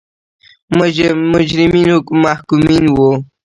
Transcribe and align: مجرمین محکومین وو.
مجرمین 1.31 1.89
محکومین 2.23 2.85
وو. 2.95 3.11